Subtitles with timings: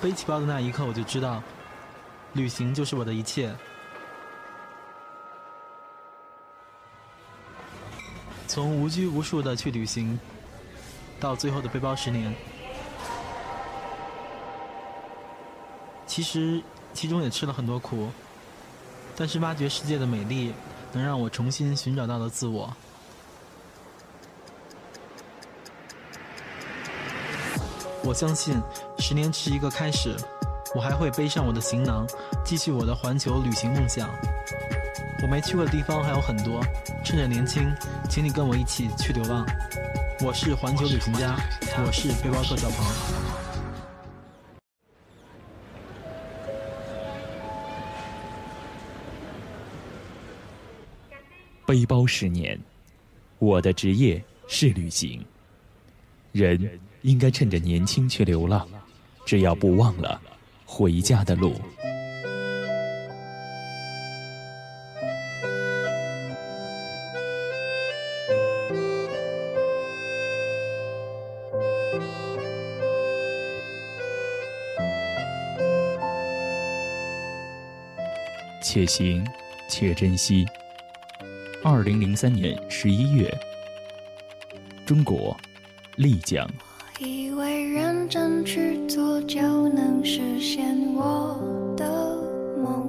[0.00, 1.42] 背起包的那一刻，我就知道，
[2.34, 3.54] 旅行就是我的一切。
[8.46, 10.18] 从无拘无束的去旅行，
[11.18, 12.34] 到最后的背包十年，
[16.06, 18.10] 其实其中也吃了很多苦，
[19.16, 20.52] 但是挖掘世界的美丽，
[20.92, 22.72] 能让我重新寻找到了自我。
[28.06, 28.54] 我相信，
[28.98, 30.14] 十年是一个开始，
[30.74, 32.06] 我还会背上我的行囊，
[32.44, 34.10] 继续我的环球旅行梦想。
[35.22, 36.62] 我没去过的地方还有很多，
[37.02, 37.66] 趁着年轻，
[38.10, 39.46] 请你跟我一起去流浪。
[40.22, 41.34] 我是环球旅行家，
[41.84, 42.84] 我是背包客小鹏。
[51.64, 52.60] 背包十年，
[53.38, 55.24] 我的职业是旅行。
[56.32, 56.78] 人。
[57.04, 58.66] 应该趁着年轻去流浪，
[59.26, 60.18] 只要不忘了
[60.64, 61.54] 回家的路。
[78.62, 79.22] 且行
[79.68, 80.46] 且珍惜。
[81.62, 83.30] 二零零三年十一月，
[84.86, 85.36] 中国
[85.96, 86.48] 丽江。
[87.00, 91.36] 以为认真去做就能实现我
[91.76, 91.84] 的
[92.62, 92.88] 梦，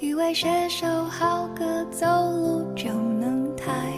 [0.00, 3.92] 以为写首好歌走路就能抬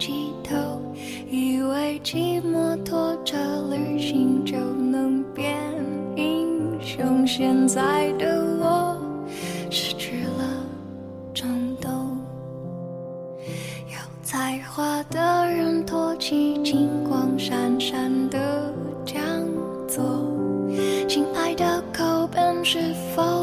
[0.00, 0.82] 起头，
[1.30, 3.36] 以为骑摩托车
[3.70, 5.56] 旅行就能变
[6.16, 8.10] 英雄，现在
[22.64, 23.33] 是否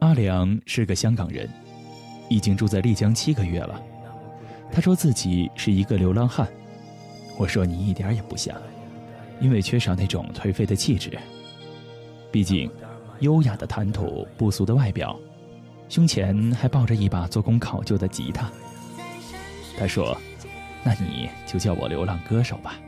[0.00, 1.48] 阿良是个香港人，
[2.28, 3.80] 已经住在丽江七个月了。
[4.70, 6.46] 他说自己是一个流浪汉。
[7.38, 8.54] 我说你一点也不像，
[9.40, 11.18] 因为缺少那种颓废的气质。
[12.30, 12.70] 毕竟，
[13.20, 15.18] 优雅的谈吐，不俗的外表，
[15.88, 18.50] 胸前还抱着一把做工考究的吉他。
[19.78, 20.16] 他说
[20.84, 22.78] ：“那你就叫我流浪歌手吧。”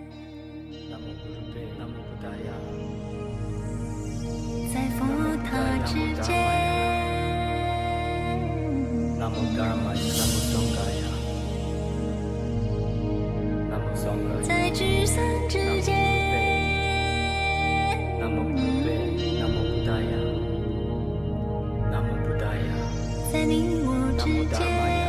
[5.86, 6.70] 之间。
[14.42, 15.94] 在聚散之间。
[23.32, 24.99] 在你我之间。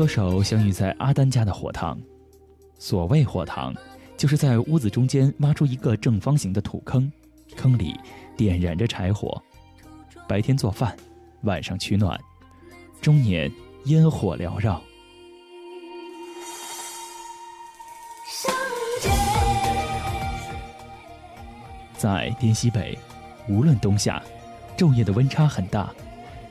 [0.00, 1.94] 歌手相遇在阿丹家的火塘。
[2.78, 3.74] 所谓火塘，
[4.16, 7.12] 就是在屋子中间挖出一个正方形的土坑，
[7.54, 7.94] 坑里
[8.34, 9.38] 点燃着柴火，
[10.26, 10.96] 白天做饭，
[11.42, 12.18] 晚上取暖，
[13.02, 13.52] 终年
[13.84, 14.82] 烟火缭绕。
[21.98, 22.98] 在滇西北，
[23.50, 24.22] 无论冬夏，
[24.78, 25.92] 昼夜的温差很大，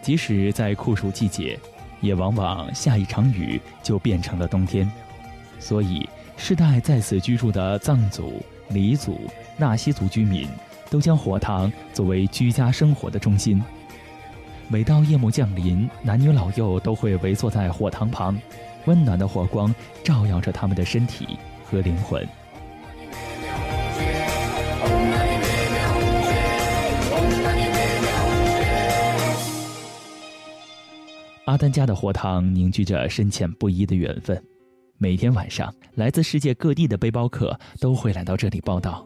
[0.04, 1.60] 即使在酷暑季节，
[2.02, 4.90] 也往往下一场雨就变成了冬天，
[5.60, 6.08] 所以。
[6.42, 9.20] 世代在此居住的藏族、黎族、
[9.58, 10.48] 纳西族居民，
[10.90, 13.62] 都将火塘作为居家生活的中心。
[14.70, 18.40] 每到夜幕降临，男女老幼都会围坐在火塘旁，
[18.86, 22.26] 温暖的火光照耀着他们的身体和灵魂。
[31.60, 34.42] 丹家的火塘凝聚着深浅不一的缘分。
[34.98, 39.06] 每天晚上，来自世界各地的背包客都会来到这里报道。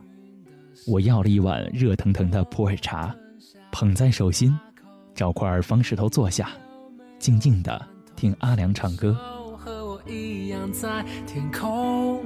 [0.85, 3.15] 我要了一碗热腾腾的普洱茶，
[3.71, 4.55] 捧在手心，
[5.15, 6.51] 找块方石头坐下，
[7.17, 7.83] 静静的
[8.15, 9.17] 听阿良唱歌。
[10.05, 12.21] 一样在天空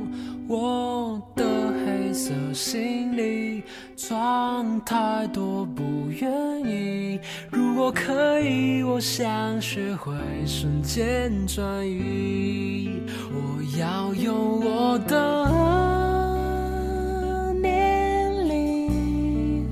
[0.47, 1.45] 我的
[1.85, 3.63] 黑色行李
[3.95, 6.31] 装太多，不愿
[6.65, 7.19] 意。
[7.51, 10.13] 如果可以，我想学会
[10.45, 13.01] 瞬间转移。
[13.31, 15.45] 我要用我的
[17.61, 19.67] 年龄，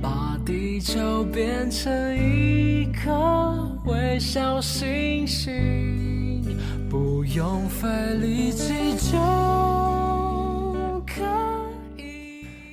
[0.00, 5.52] 把地球变成一颗微小星星，
[7.20, 9.18] 不用费力气就。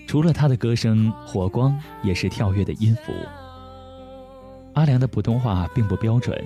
[0.08, 3.12] 除了他的歌声，火光也是跳跃的音符。
[4.72, 6.42] 阿良的普通话并不标准，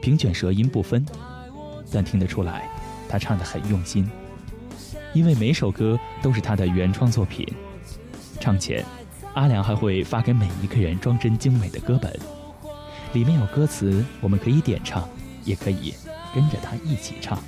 [0.00, 1.04] 平卷舌音不分，
[1.90, 2.70] 但听得出来，
[3.08, 4.08] 他唱得很用心。
[5.12, 7.44] 因为每首歌都是他的原创作品，
[8.38, 8.84] 唱前，
[9.34, 12.16] 阿良还会发给每一个人装帧精美的歌本，
[13.14, 15.08] 里面有歌词，我们可以点唱，
[15.46, 15.94] 也可以
[16.34, 17.42] 跟着他一起唱。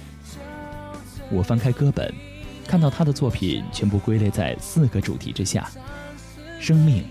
[1.31, 2.11] 我翻开歌本。
[2.67, 5.71] 看到他的作品全部归类在四个主题之下：
[6.61, 7.03] 生命、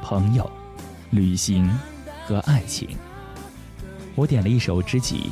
[0.00, 0.48] 朋友、
[1.10, 1.68] 旅行
[2.24, 2.88] 和爱情。
[4.14, 5.28] 我点了一首《知己》，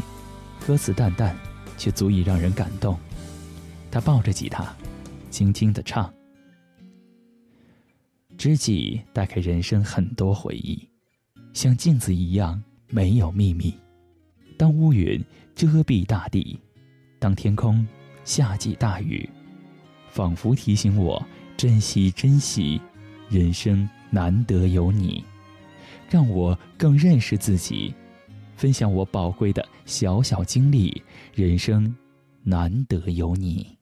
[0.66, 1.36] 歌词淡淡，
[1.78, 2.98] 却足以让人感动。
[3.92, 4.74] 他抱着吉他，
[5.30, 6.12] 轻轻地唱
[8.36, 10.90] ：“知己带给人生很多回忆，
[11.52, 13.72] 像镜子一样没有秘密。
[14.60, 15.18] 当乌云
[15.54, 16.60] 遮蔽大地，
[17.18, 17.88] 当天空
[18.24, 19.26] 下起大雨。”
[20.12, 21.24] 仿佛提醒我
[21.56, 22.78] 珍惜珍惜，
[23.30, 25.24] 人生难得有你，
[26.10, 27.94] 让我更认识自己，
[28.54, 31.02] 分享我宝贵的小小经历。
[31.32, 31.96] 人生
[32.42, 33.78] 难得有你。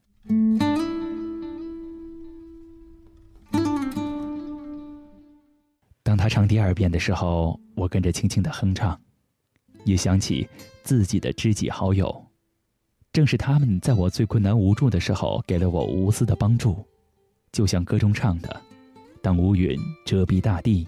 [6.04, 8.96] 当他唱第二遍的时候，我跟着轻轻的哼唱，
[9.88, 10.46] 也想起
[10.82, 12.24] 自己的知己好友。
[13.10, 16.84] 正是他们在我最困难无助的时候，给了我无私的帮助，
[17.52, 18.62] 就像歌中唱的
[19.22, 20.86] ：“当乌云遮蔽大地，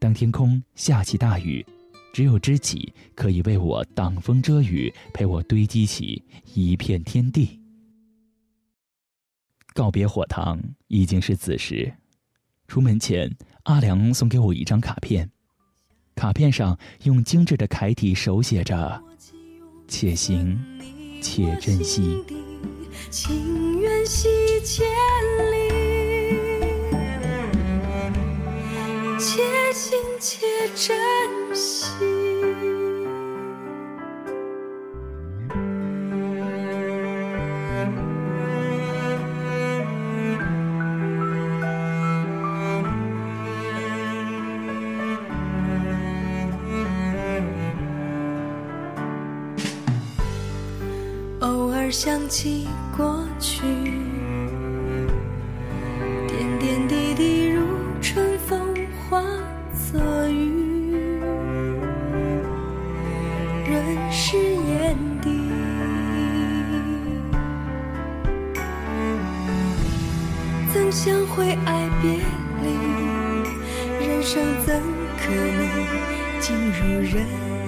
[0.00, 1.64] 当天空下起大雨，
[2.12, 6.20] 只有知己可以为我挡风遮雨，陪我堆积起
[6.54, 7.60] 一片天地。”
[9.72, 11.94] 告别火塘已经是子时，
[12.66, 13.30] 出门前，
[13.62, 15.30] 阿良送给我一张卡片，
[16.18, 19.00] 卡片上用精致的楷体手写着
[19.86, 20.58] ：“且行。”
[21.22, 22.24] 且珍惜，
[23.10, 24.28] 情缘系
[24.64, 24.86] 千
[25.52, 25.68] 里，
[29.18, 30.96] 且行且珍
[31.54, 32.27] 惜。
[51.88, 53.62] 而想起过去，
[56.26, 57.62] 点点滴滴如
[58.02, 58.60] 春风
[59.08, 59.22] 化
[59.72, 60.92] 作雨，
[63.64, 63.72] 润
[64.12, 65.30] 湿眼底。
[70.70, 72.20] 怎想会爱别
[72.62, 72.68] 离？
[74.06, 74.82] 人生怎
[75.16, 75.66] 可能
[76.38, 77.24] 尽如人
[77.64, 77.67] 意？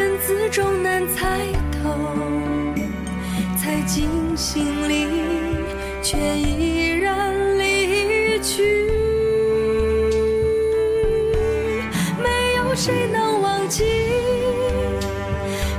[0.00, 1.40] 缘字终难猜
[1.70, 1.90] 透，
[3.58, 5.06] 猜进心里，
[6.02, 8.88] 却依然离去。
[12.16, 13.84] 没有谁能忘记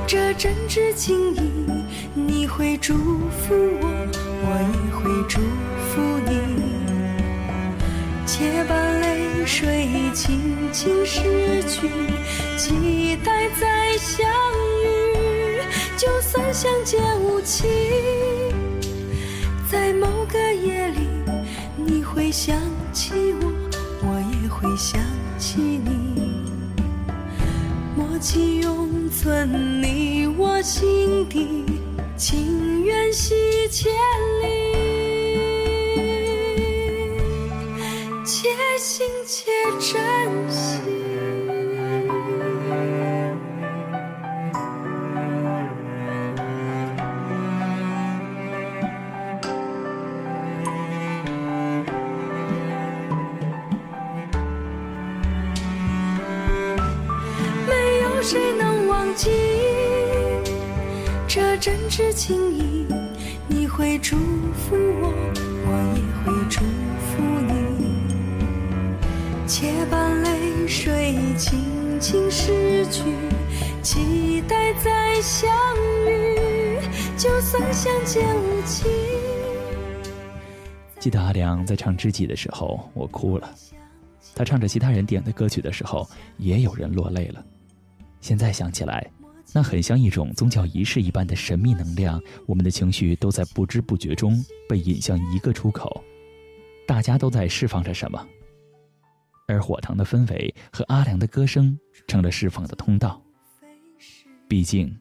[0.06, 1.40] 这真挚情谊，
[2.14, 3.88] 你会祝福我，
[4.44, 5.40] 我也会祝
[5.88, 6.21] 福你。
[9.46, 11.90] 水已轻轻逝去，
[12.56, 14.26] 期待再相
[14.84, 15.60] 遇。
[15.96, 17.66] 就算相见无期，
[19.70, 21.00] 在某个夜里，
[21.76, 22.56] 你会想
[22.92, 23.52] 起我，
[24.02, 25.00] 我也会想
[25.38, 26.42] 起你。
[27.94, 31.64] 默契永存你我心底，
[32.16, 33.34] 情缘系
[33.70, 33.92] 千
[34.42, 34.91] 里，
[38.42, 40.80] 且行且珍惜。
[57.68, 59.30] 没有谁能忘记
[61.28, 62.88] 这真挚情谊，
[63.46, 64.16] 你会祝
[71.36, 73.02] 轻轻拭去，
[73.82, 75.50] 期待再相
[76.06, 76.78] 遇。
[77.16, 78.88] 就算相见无期。
[80.98, 83.54] 记得阿良在唱《知己》的时候，我哭了。
[84.34, 86.08] 他唱着其他人点的歌曲的时候，
[86.38, 87.44] 也有人落泪了。
[88.20, 89.08] 现在想起来，
[89.52, 96.02] 那很像一种宗教仪式一般的神秘能量，我们的情绪都在不知不觉中被引向一个出口，
[96.86, 98.26] 大家都在释放着什么。
[99.46, 103.22] 而火塘的氛围和阿良的歌声成了释放的通道。
[104.48, 104.94] 毕竟，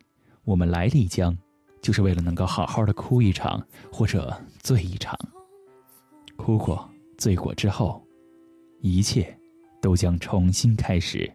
[0.43, 1.37] 我们来丽江，
[1.81, 5.17] 就是为了能够好好的哭一场，或者醉一场。
[6.37, 8.01] 哭过、醉过之后，
[8.79, 9.37] 一切
[9.81, 11.31] 都将重新开始。